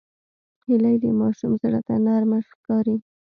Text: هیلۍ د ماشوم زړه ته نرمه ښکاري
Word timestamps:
هیلۍ 0.65 0.95
د 1.03 1.05
ماشوم 1.19 1.51
زړه 1.61 1.79
ته 1.87 1.93
نرمه 2.05 2.39
ښکاري 2.49 2.95